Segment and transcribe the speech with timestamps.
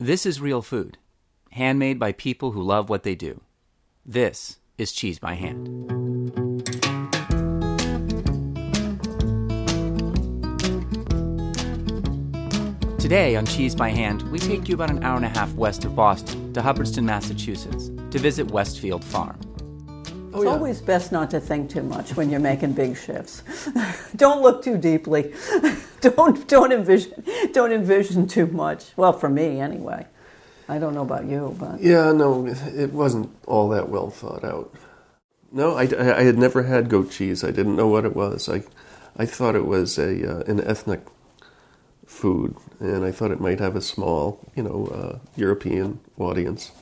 [0.00, 0.96] This is real food,
[1.50, 3.40] handmade by people who love what they do.
[4.06, 5.66] This is Cheese by Hand.
[13.00, 15.84] Today on Cheese by Hand, we take you about an hour and a half west
[15.84, 19.47] of Boston to Hubbardston, Massachusetts, to visit Westfield Farm.
[20.42, 23.42] It's always best not to think too much when you're making big shifts.
[24.16, 25.34] don't look too deeply.
[26.00, 28.92] don't don't envision don't envision too much.
[28.96, 30.06] Well, for me anyway.
[30.68, 34.74] I don't know about you, but Yeah, no, it wasn't all that well thought out.
[35.50, 37.42] No, I, I had never had goat cheese.
[37.42, 38.50] I didn't know what it was.
[38.50, 38.62] I,
[39.16, 41.00] I thought it was a uh, an ethnic
[42.06, 46.72] food, and I thought it might have a small, you know, uh, European audience.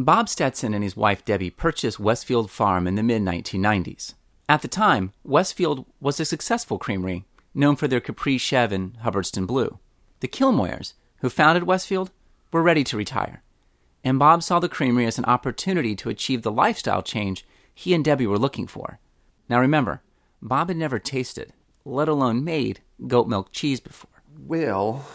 [0.00, 4.14] Bob Stetson and his wife Debbie purchased Westfield Farm in the mid 1990s.
[4.48, 9.44] At the time, Westfield was a successful creamery known for their Capri chèvre and Hubbardston
[9.44, 9.80] Blue.
[10.20, 12.12] The Kilmoyers, who founded Westfield,
[12.52, 13.42] were ready to retire,
[14.04, 17.44] and Bob saw the creamery as an opportunity to achieve the lifestyle change
[17.74, 19.00] he and Debbie were looking for.
[19.48, 20.02] Now remember,
[20.40, 21.52] Bob had never tasted,
[21.84, 24.22] let alone made, goat milk cheese before.
[24.38, 25.08] Well,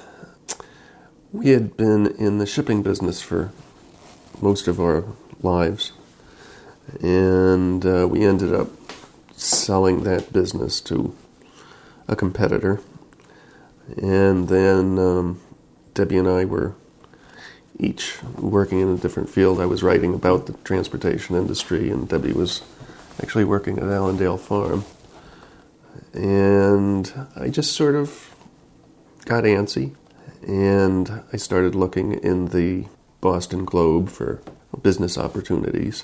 [1.32, 3.54] we had been in the shipping business for
[4.44, 5.06] most of our
[5.42, 5.94] lives,
[7.02, 8.68] and uh, we ended up
[9.32, 11.16] selling that business to
[12.08, 12.82] a competitor.
[13.98, 15.42] And then um,
[15.94, 16.76] Debbie and I were
[17.80, 19.60] each working in a different field.
[19.60, 22.62] I was writing about the transportation industry, and Debbie was
[23.22, 24.86] actually working at Allendale Farm.
[26.14, 28.36] And I just sort of
[29.26, 29.96] got antsy,
[30.46, 32.88] and I started looking in the
[33.24, 34.42] Boston Globe for
[34.82, 36.04] business opportunities.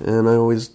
[0.00, 0.70] And I always,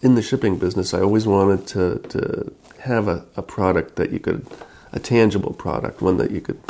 [0.00, 4.20] in the shipping business, I always wanted to, to have a, a product that you
[4.20, 4.46] could,
[4.92, 6.60] a tangible product, one that you could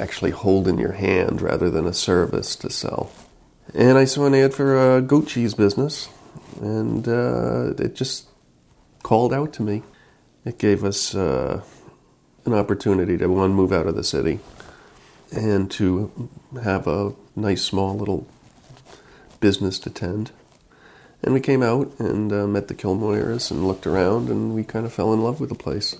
[0.00, 3.12] actually hold in your hand rather than a service to sell.
[3.74, 6.08] And I saw an ad for a goat cheese business,
[6.62, 8.26] and uh, it just
[9.02, 9.82] called out to me.
[10.46, 11.62] It gave us uh,
[12.46, 14.40] an opportunity to one move out of the city
[15.32, 16.28] and to
[16.62, 18.26] have a nice small little
[19.40, 20.30] business to tend.
[21.22, 24.86] And we came out and uh, met the Kilmoyers and looked around, and we kind
[24.86, 25.96] of fell in love with the place.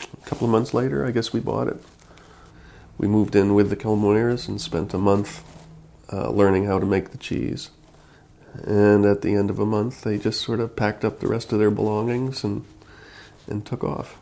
[0.00, 1.82] A couple of months later, I guess we bought it.
[2.98, 5.42] We moved in with the Kilmoyers and spent a month
[6.12, 7.70] uh, learning how to make the cheese.
[8.64, 11.52] And at the end of a month, they just sort of packed up the rest
[11.52, 12.64] of their belongings and
[13.48, 14.18] and took off.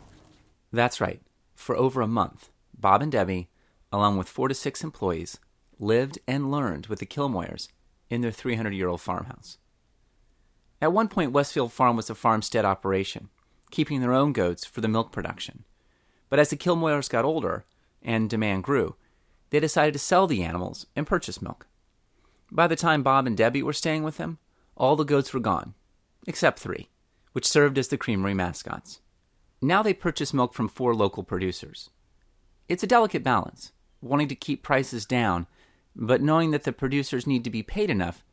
[0.71, 1.21] That's right.
[1.53, 3.49] For over a month, Bob and Debbie,
[3.91, 5.39] along with four to six employees,
[5.79, 7.67] lived and learned with the Kilmoyers
[8.09, 9.57] in their 300 year old farmhouse.
[10.81, 13.29] At one point, Westfield Farm was a farmstead operation,
[13.69, 15.63] keeping their own goats for the milk production.
[16.29, 17.65] But as the Kilmoyers got older
[18.01, 18.95] and demand grew,
[19.51, 21.67] they decided to sell the animals and purchase milk.
[22.51, 24.39] By the time Bob and Debbie were staying with them,
[24.75, 25.73] all the goats were gone,
[26.25, 26.89] except three,
[27.33, 29.01] which served as the creamery mascots.
[29.61, 31.91] Now they purchase milk from four local producers.
[32.67, 33.71] It's a delicate balance,
[34.01, 35.47] wanting to keep prices down,
[35.95, 38.23] but knowing that the producers need to be paid enough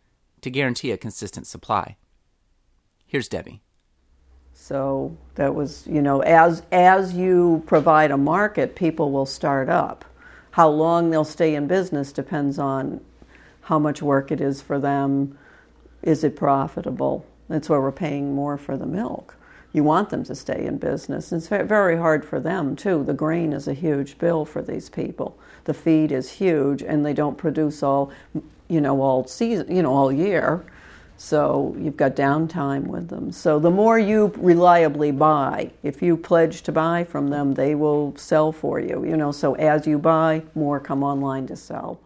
[0.41, 1.97] to guarantee a consistent supply.
[3.07, 3.63] Here's Debbie.
[4.53, 10.05] So that was, you know, as as you provide a market, people will start up.
[10.53, 13.01] How long they'll stay in business depends on
[13.63, 15.39] how much work it is for them.
[16.03, 17.27] Is it profitable?
[17.49, 19.37] That's why we're paying more for the milk.
[19.73, 21.31] You want them to stay in business.
[21.31, 23.05] and It's very hard for them too.
[23.05, 25.39] The grain is a huge bill for these people.
[25.65, 28.11] The feed is huge, and they don't produce all,
[28.69, 30.65] you know, all season, you know, all year.
[31.19, 33.33] So you've got downtime with them.
[33.33, 38.15] So the more you reliably buy, if you pledge to buy from them, they will
[38.17, 39.05] sell for you.
[39.05, 41.99] You know, so as you buy, more come online to sell.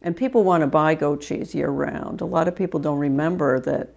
[0.00, 2.20] And people want to buy goat cheese year round.
[2.20, 3.90] A lot of people don't remember that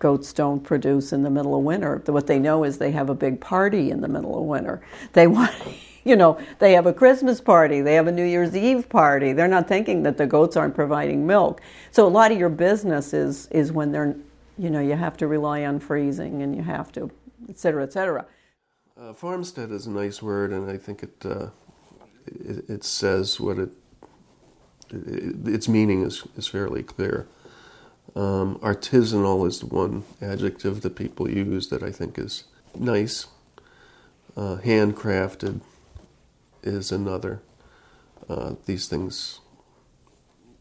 [0.00, 2.02] goats don't produce in the middle of winter.
[2.06, 4.82] What they know is they have a big party in the middle of winter.
[5.12, 5.54] They want
[6.04, 9.32] you know, they have a Christmas party, they have a New Year's Eve party.
[9.32, 11.60] They're not thinking that the goats aren't providing milk.
[11.90, 14.16] So a lot of your business is is when they're,
[14.58, 17.10] you know, you have to rely on freezing and you have to,
[17.48, 18.24] et cetera, et cetera.
[19.00, 21.48] Uh, farmstead is a nice word, and I think it uh,
[22.26, 23.70] it, it, says what it,
[24.90, 27.26] it, its meaning is is fairly clear.
[28.16, 32.44] Um, artisanal is one adjective that people use that I think is
[32.76, 33.26] nice.
[34.36, 35.60] Uh, handcrafted,
[36.62, 37.40] is another.
[38.28, 39.40] Uh, these things,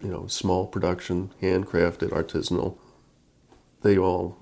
[0.01, 2.78] you know, small production, handcrafted, artisanal,
[3.81, 4.38] they all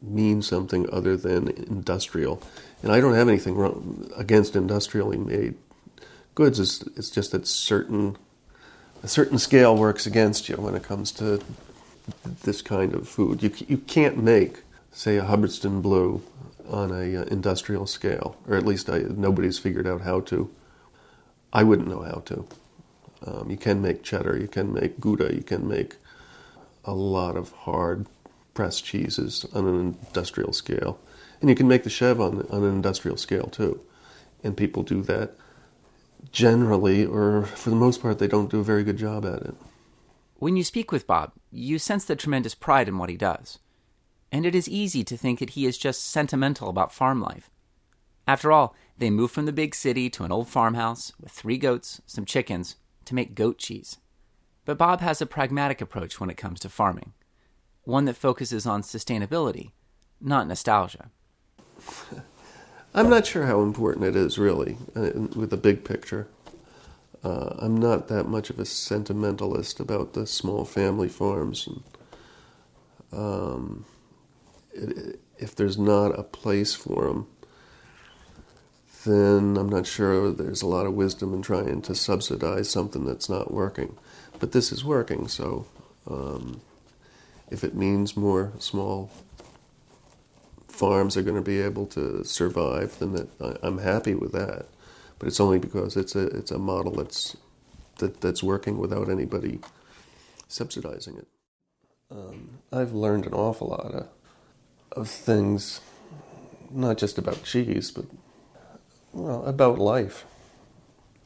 [0.00, 2.40] mean something other than industrial.
[2.82, 5.54] And I don't have anything wrong against industrially made
[6.34, 6.60] goods.
[6.60, 8.16] It's, it's just that certain
[9.02, 11.40] a certain scale works against you when it comes to
[12.44, 13.42] this kind of food.
[13.42, 14.62] You, you can't make,
[14.92, 16.22] say, a Hubbardston Blue
[16.68, 20.50] on a uh, industrial scale, or at least I, nobody's figured out how to.
[21.52, 22.46] I wouldn't know how to.
[23.26, 25.96] Um, you can make cheddar, you can make Gouda, you can make
[26.84, 28.06] a lot of hard
[28.54, 30.98] pressed cheeses on an industrial scale.
[31.40, 33.80] And you can make the chèvre on, on an industrial scale too.
[34.42, 35.32] And people do that
[36.32, 39.54] generally, or for the most part, they don't do a very good job at it.
[40.40, 43.58] When you speak with Bob, you sense the tremendous pride in what he does.
[44.30, 47.50] And it is easy to think that he is just sentimental about farm life.
[48.24, 52.00] After all, they moved from the big city to an old farmhouse with three goats,
[52.06, 52.76] some chickens,
[53.06, 53.98] to make goat cheese.
[54.64, 57.14] But Bob has a pragmatic approach when it comes to farming,
[57.82, 59.72] one that focuses on sustainability,
[60.20, 61.10] not nostalgia.
[62.94, 66.28] I'm not sure how important it is, really, uh, with the big picture.
[67.24, 71.66] Uh, I'm not that much of a sentimentalist about the small family farms.
[71.66, 71.82] And,
[73.12, 73.84] um,
[74.72, 77.26] it, if there's not a place for them,
[79.04, 83.28] then I'm not sure there's a lot of wisdom in trying to subsidize something that's
[83.28, 83.96] not working.
[84.38, 85.66] But this is working, so
[86.08, 86.60] um,
[87.50, 89.10] if it means more small
[90.68, 94.66] farms are going to be able to survive, then that, I'm happy with that.
[95.18, 97.36] But it's only because it's a it's a model that's
[97.98, 99.60] that that's working without anybody
[100.48, 101.28] subsidizing it.
[102.10, 104.08] Um, I've learned an awful lot of,
[104.92, 105.80] of things,
[106.70, 108.06] not just about cheese, but
[109.12, 110.24] well, about life.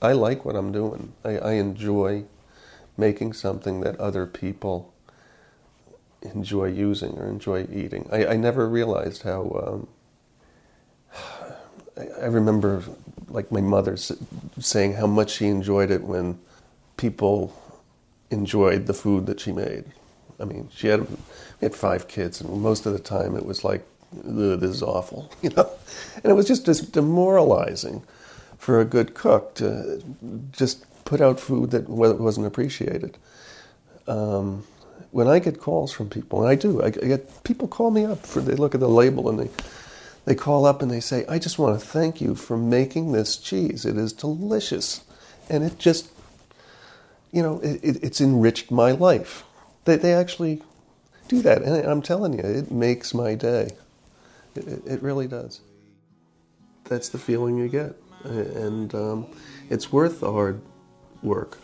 [0.00, 1.12] I like what I'm doing.
[1.24, 2.24] I, I enjoy
[2.96, 4.92] making something that other people
[6.22, 8.08] enjoy using or enjoy eating.
[8.10, 9.86] I, I never realized how.
[11.12, 11.14] Um,
[11.96, 12.82] I, I remember,
[13.32, 16.38] like my mother saying how much she enjoyed it when
[16.96, 17.54] people
[18.30, 19.84] enjoyed the food that she made.
[20.40, 21.16] I mean, she had we
[21.62, 25.50] had five kids, and most of the time it was like, "This is awful," you
[25.50, 25.70] know,
[26.16, 28.02] and it was just, just demoralizing
[28.58, 30.02] for a good cook to
[30.52, 33.18] just put out food that wasn't appreciated.
[34.06, 34.64] Um,
[35.10, 38.24] when I get calls from people, and I do, I get people call me up
[38.24, 39.50] for they look at the label and they
[40.24, 43.36] they call up and they say, "I just want to thank you for making this
[43.36, 43.84] cheese.
[43.84, 45.02] It is delicious,
[45.48, 46.10] and it just,
[47.32, 49.44] you know, it, it, it's enriched my life."
[49.84, 50.62] They they actually
[51.28, 53.70] do that, and I'm telling you, it makes my day.
[54.54, 55.60] It, it really does.
[56.84, 59.26] That's the feeling you get, and um,
[59.70, 60.60] it's worth the hard
[61.22, 61.58] work.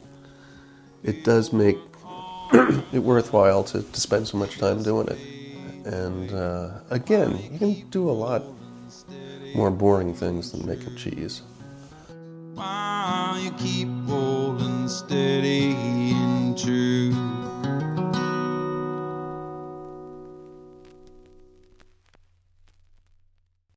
[1.02, 1.78] It does make
[2.52, 5.38] it worthwhile to, to spend so much time doing it.
[5.84, 8.42] And uh, again, you can do a lot
[9.54, 11.42] more boring things than making cheese.
[12.54, 17.38] While you keep holding steady and true.